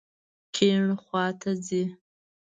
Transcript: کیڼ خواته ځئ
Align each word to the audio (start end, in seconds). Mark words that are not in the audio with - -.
کیڼ 0.55 0.83
خواته 1.03 1.51
ځئ 1.65 1.83